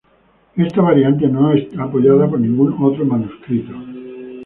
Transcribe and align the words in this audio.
Esta 0.57 0.81
variante 0.81 1.27
no 1.27 1.51
es 1.53 1.67
apoyada 1.77 2.27
por 2.27 2.39
ningún 2.39 2.75
otro 2.83 3.05
manuscrito. 3.05 3.71